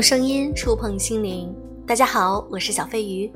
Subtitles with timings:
[0.00, 1.54] 用声音触碰心灵。
[1.86, 3.30] 大家好，我是小飞鱼，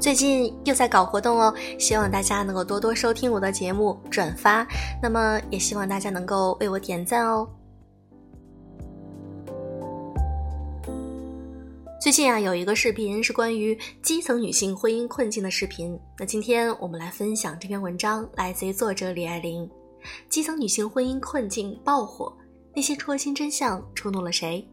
[0.00, 4.66] 最近又在搞活动哦，希望大家能够多多收听我的节目，转发。
[5.00, 7.48] 那么也希望大家能够为我点赞哦。
[12.00, 15.96] 最近啊，有一个视频是关于基层女性婚姻困境的视频。
[16.18, 19.70] 那今天我们来分享这篇文章，来自于作者李爱玲。
[20.28, 22.36] 基层女性婚姻困境爆火，
[22.74, 24.68] 那些戳心真相触怒了谁？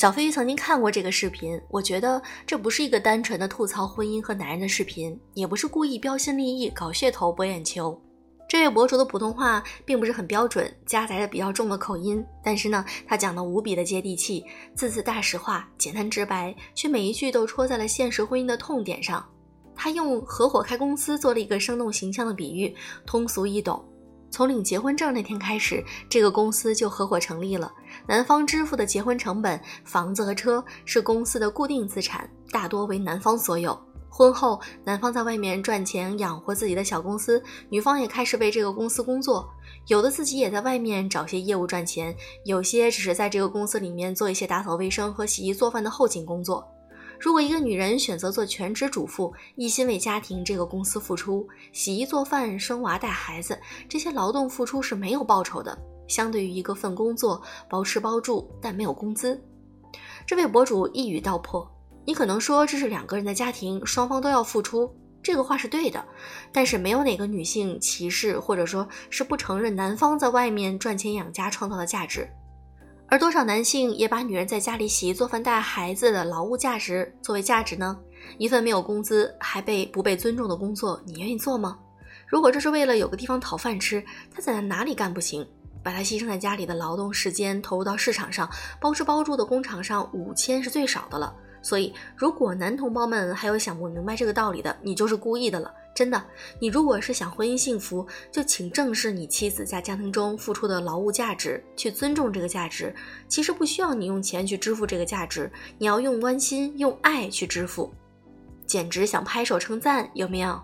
[0.00, 8.00] 小飞鱼曾经看过这个视频，我觉得这不是一个单纯的吐槽婚姻和男人的视频，也不是故意标新立异搞噱头博眼球。
[8.48, 14.42] 这位博主的普通话并不是很标准，夹杂着比较重的口音，但是呢，他讲的无比的接地气，
[14.74, 19.22] 字字大实话，简单直白，却每一句都戳在了现实婚姻的痛点上。
[19.76, 22.74] 他用合伙开公司做了一个生动形象的比喻，
[23.04, 23.84] 通俗易懂。
[24.30, 27.70] 从领结婚证那天开始，这个公司就合伙成立了。
[28.06, 33.78] 男方支付的结婚成本，房子和车是公司的固定资产，大多为男方所有。
[34.12, 39.48] 婚后，男方在外面赚钱养活自己的小公司，女方也开始为这个公司工作。
[39.86, 46.66] 有的自己也在外面找些业务赚钱，有些只是在这个公司里面做一些打扫卫生和洗衣做饭的后勤工作。
[47.20, 53.56] 如果一个女人选择做全职主妇，一心为家庭这个公司付出，洗衣做饭、生娃带孩子，
[53.88, 55.78] 这些劳动付出是没有报酬的。
[56.10, 59.42] 相对于一个份工作，包吃包住，但没有工资。
[60.26, 61.66] 这位博主一语道破。
[62.04, 66.04] 你可能说这是两个人的家庭，双方都要付出，这个话是对的。
[66.50, 72.28] 但是没有哪个女性歧视，或者说是不承认男方在外面赚钱养家创造的价值。
[73.06, 77.98] 而多少男性也把女人在家里洗衣做饭带孩子的劳务价值作为价值呢？
[78.38, 81.78] 一份没有工资还被不被尊重的工作，你愿意做吗？
[82.26, 84.02] 如果这是为了有个地方讨饭吃，
[84.32, 85.46] 他在哪里干不行？
[85.82, 88.48] 把他牺牲在家里的劳动时间投入到市场上，
[88.80, 91.34] 包吃包住的工厂上，五千是最少的了。
[91.62, 95.70] 所以，如果男同胞们还有想不明白这个道理的，你就是故意的了。
[95.94, 96.24] 真的，
[96.58, 102.94] 你如果是想婚姻幸福，就请正视你妻子在家庭中付出的劳务价值，去尊重这个价值。
[103.28, 107.92] 其实不需要你用钱去支付这个价值，你要用关心、用爱去支付。
[108.66, 110.58] 简直想拍手称赞，有没有？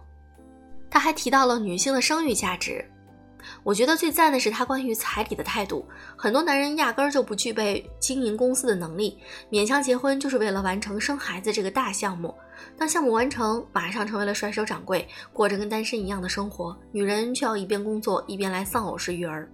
[0.89, 2.83] 他还提到了女性的生育价值。
[3.63, 5.87] 我觉得最赞的是他关于彩礼的态度。
[6.17, 9.19] 很多男人压根儿就不具备经营公司的能力，
[9.51, 12.35] 勉强结婚就是为了完成生孩子这个大项目。
[12.79, 16.77] 当项目完成，马上成为了甩手掌柜，过着跟单身一样的生活。
[16.93, 19.49] 女人却要一边工作一边来丧偶式育儿。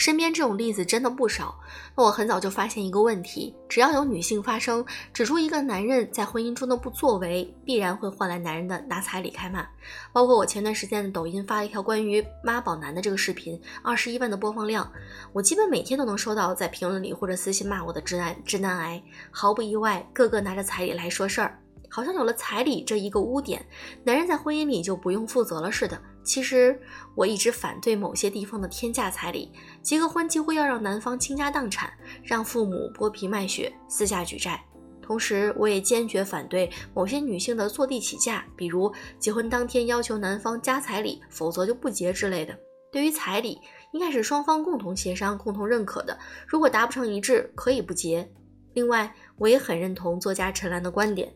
[0.00, 1.54] 身边这种例子真的不少。
[1.94, 9.68] 那我很早就发现一个问题：只要有女性发声，指出一个男人在婚姻中的不作为，必然会换来男人的拿彩礼开骂。
[10.10, 14.90] 包括我前段时间抖音发了一条关于妈宝男的这个视频，二十一万的播放量，
[15.34, 19.02] 我基本每天都能收到在评论里或者私信骂我的直男直男癌。
[19.30, 21.60] 毫不意外，个个拿着彩礼来说事儿，
[21.90, 23.62] 好像有了彩礼这一个污点，
[24.02, 26.00] 男人在婚姻里就不用负责了似的。
[26.22, 26.80] 其实
[27.14, 29.50] 我一直反对某些地方的天价彩礼，
[29.82, 31.92] 结个婚几乎要让男方倾家荡产，
[32.22, 34.62] 让父母剥皮卖血，私下举债。
[35.02, 42.56] 同时，我也坚决反对某些女性的坐地起价，比如结婚当天要求男方加彩礼，否则就不结之类的。
[42.92, 43.58] 对于彩礼，
[43.92, 46.16] 应该是双方共同协商、共同认可的，
[46.46, 48.30] 如果达不成一致，可以不结。
[48.74, 51.34] 另外，我也很认同作家陈岚的观点，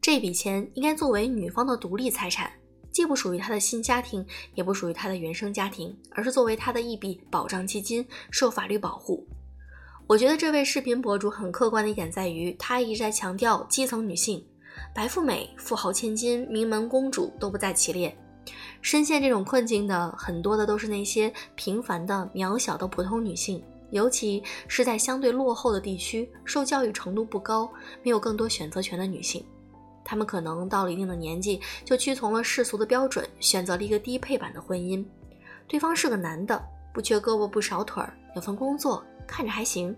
[0.00, 2.52] 这笔钱应该作为女方的独立财产。
[2.92, 4.24] 既不属于他的新家庭，
[4.54, 9.26] 也不属于他的原生家庭，而是作为他的一笔保障基金，受法律保护。
[10.06, 14.44] 我觉得这位视频博主很客观的一点在于，他一直在强调基层女性，
[14.92, 18.16] 白富美、富豪千金、名门公主都不在其列。
[18.82, 27.70] 深陷这种困境的很多的都是那些平凡的、渺小的普通女性，尤其是在相对落后的地区，受教育程度不高、
[28.02, 29.44] 没有更多选择权的女性。
[30.10, 35.06] 他们可能到了一定的年纪，就屈从了世俗的标准，选择了一个低配版的婚姻。
[35.68, 36.60] 对方是个男的，
[36.92, 39.96] 不缺胳膊不少腿儿，有份工作，看着还行，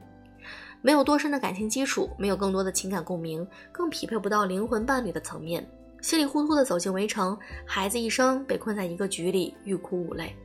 [0.83, 5.67] 没有多深的感情基础，没有更多的情感共鸣，更匹配不到灵魂伴侣的层面。
[6.03, 10.37] 稀里糊涂的走进围城，孩子一生被困在一个局里，欲哭无泪。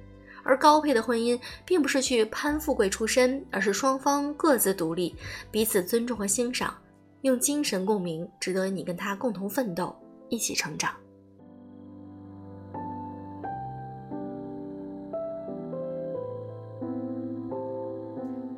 [0.44, 5.14] 而高配的婚姻，并不是去攀富贵出身，而是双方各自独立，
[5.52, 6.74] 彼此尊重和欣赏。
[7.22, 9.96] 用精神共鸣，值得你跟他共同奋斗，
[10.30, 10.94] 一起成长。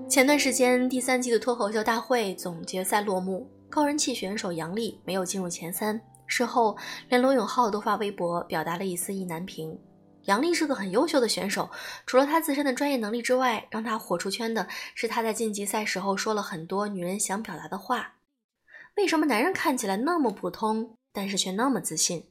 [0.07, 6.01] 前段时间，第三季的脱口秀大会总决赛落幕，高人气选手杨笠没有进入前三。
[6.25, 6.75] 事后，
[7.07, 9.79] 连罗永浩都发微博表达了一丝意难平。
[10.25, 11.69] 杨丽是个很优秀的选手，
[12.05, 18.15] 除了她自身的专业能力之外，让她火出圈的是她在晋级赛时候说了很多女人想表达的话。
[18.99, 22.21] 为什么男人看起来那么普通，但是却那么自信？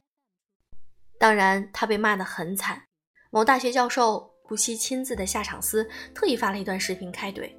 [1.17, 2.83] 当然，他被骂得很惨。
[3.31, 7.49] 某大学教授不惜亲自的下场撕，特意发了一段视频开怼。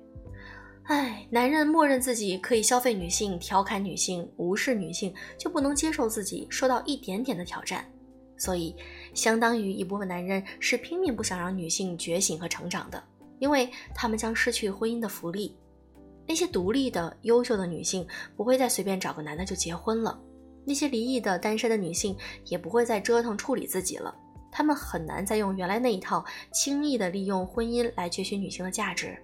[0.85, 7.85] 唉，男人默认自己可以消费女性、调侃女性、无视女性，就不能接受自己受到一点点的挑战。
[8.39, 8.77] 所以，
[9.13, 13.03] 相当于一部分男人是拼命不想让女性觉醒和成长的，
[13.41, 15.59] 因为他们将失去婚姻的福利。
[16.31, 18.07] 那些独立的、优秀的女性
[18.37, 20.17] 不会再随便找个男的就结婚了，
[20.65, 24.15] 那些离异的、单身的女性也不会再折腾处理自己了。
[24.49, 29.21] 他们很难再用原来那一套轻易的利用婚姻来攫取女性的价值。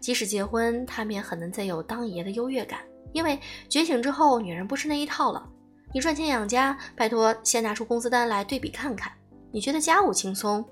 [0.00, 2.80] 即使结婚，他们也很难再有当爷的优越感，
[3.12, 5.46] 因为觉醒之后，女人不是那一套了。
[5.92, 9.12] 你赚钱养家，拜托先拿出工资单来对比看看。
[9.52, 10.64] 你觉得家务轻松，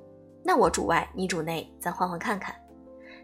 [0.43, 2.57] 那我主外你主内，咱换换看看。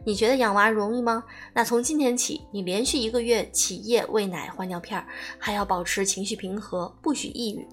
[0.04, 1.22] 你觉得养娃容易吗？
[1.54, 5.04] 那从今天起，你连续一个月起夜喂奶换尿片，
[5.38, 7.66] 还要保持情绪平和，不许抑郁。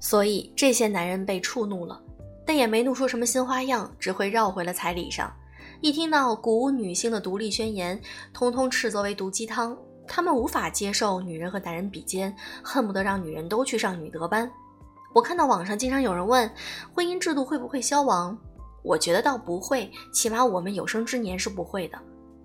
[0.00, 2.00] 所以这些男人被触怒了，
[2.46, 5.32] 但也没弄出什么新花样，只会绕回了彩礼上。
[5.80, 8.00] 一听到鼓舞女性的独立宣言，
[8.32, 9.76] 通通斥责为毒鸡汤。
[10.06, 14.50] 他们无法接受女人和男人比肩，恨不得让女人都去上女德班。
[15.12, 16.50] 我看到网上经常有人问，
[16.94, 18.38] 婚姻制度会不会消亡？
[18.82, 21.98] 我觉得倒不会，起码我们有生之年是不会的。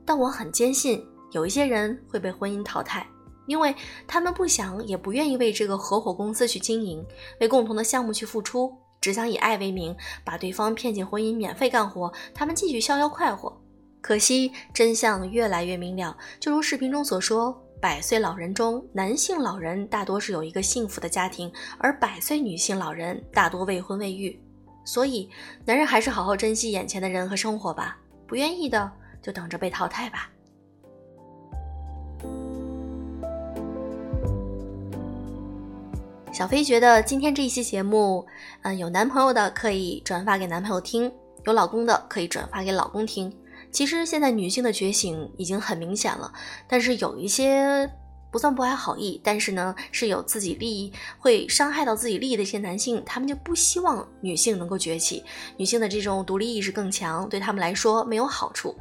[0.05, 3.07] 但我很坚信，有一些人会被婚姻淘汰，
[3.45, 3.73] 因为
[4.07, 7.05] 他们不想也不愿意为这个合伙公司去经营，
[7.39, 8.73] 为共同的项目去付出。
[8.99, 13.61] 只想以爱为名，把对方骗进婚姻，免费干活，他们继续逍遥快活。
[13.99, 24.37] 可惜真相越来越明了，就如视频中所说，百岁老人中，男性老人大多是有一个幸福的家庭，而百岁女性老人大多未婚未育。
[24.85, 25.29] 所以，
[25.65, 27.97] 男人还是好好珍惜眼前的人和生活吧，
[28.27, 28.91] 不愿意的
[29.21, 30.29] 就等着被淘汰吧。
[36.31, 38.25] 小飞觉得今天这一期节目，
[38.63, 41.11] 嗯，有男朋友的可以转发给男朋友听，
[41.45, 43.31] 有老公的可以转发给老公听。
[43.71, 46.33] 其实现在女性的觉醒已经很明显了，
[46.67, 47.87] 但是有一些
[48.33, 55.23] 不算不怀好意，但是呢是有自己利益会伤害到自己利益的一些男性，他们就不希望女性能够崛起，
[55.55, 58.75] 女性的这种独立意识更强，对他们来说没有好处。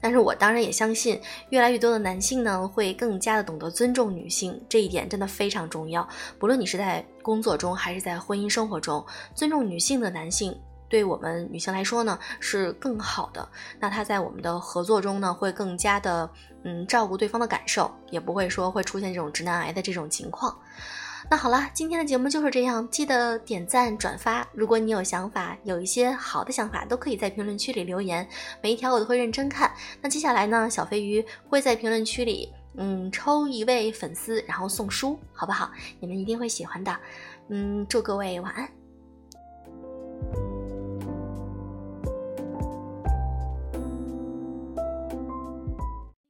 [0.00, 6.08] 但是我当然也相信，越来越多的男性呢，会更加的懂得尊重女性，这一点真的非常重要。
[6.38, 9.04] 不论你是在工作中还是在婚姻生活中，
[9.34, 10.56] 尊重女性的男性，
[10.88, 13.48] 对我们女性来说呢，是更好的。
[13.78, 16.30] 那他在我们的合作中呢，会更加的
[16.64, 20.58] 嗯照顾对方的感受，也不会说会出现这种直男癌的这种情况。
[21.30, 24.46] 那好了，今天的节目就是这样，记得点赞转发。
[24.54, 28.26] 如果你有想法，有一些好的想法，都可以在评论区里留言，
[28.62, 29.70] 每一条我都会认真看。
[30.00, 35.70] 那接下来呢，小飞鱼会在评论区里，嗯，抽一位粉丝，然后送书，好不好？
[36.00, 36.96] 你们一定会喜欢的。
[37.48, 38.77] 嗯，祝各位晚安。